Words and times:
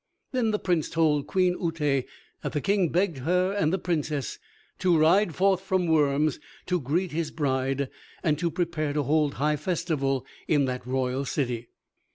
Then 0.31 0.49
the 0.49 0.57
Prince 0.57 0.89
told 0.89 1.27
Queen 1.27 1.53
Uté 1.59 2.05
that 2.41 2.53
the 2.53 2.59
King 2.59 2.89
begged 2.89 3.19
her 3.19 3.51
and 3.53 3.71
the 3.71 3.77
Princess 3.77 4.39
to 4.79 4.97
ride 4.97 5.35
forth 5.35 5.61
from 5.61 5.85
Worms 5.85 6.39
to 6.65 6.79
greet 6.81 7.11
his 7.11 7.29
bride, 7.29 7.87
and 8.23 8.39
to 8.39 8.49
prepare 8.49 8.93
to 8.93 9.03
hold 9.03 9.35
high 9.35 9.57
festival 9.57 10.25
in 10.47 10.65
the 10.65 10.81
royal 10.85 11.23
city. 11.23 11.67